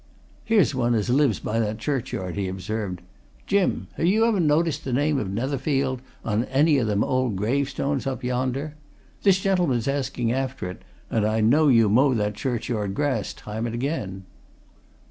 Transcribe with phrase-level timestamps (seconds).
[0.43, 3.01] "Here's one as lives by that churchyard," he observed.
[3.45, 3.85] "Jim!
[3.97, 8.23] ha' you ever noticed the name of Netherfield on any o' them old gravestones up
[8.23, 8.73] yonder?
[9.21, 13.75] This gentleman's asking after it, and I know you mow that churchyard grass time and
[13.75, 14.23] again."